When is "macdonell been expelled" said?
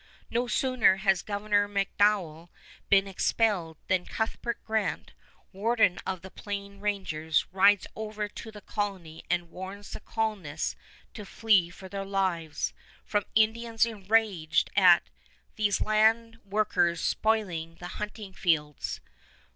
1.67-3.77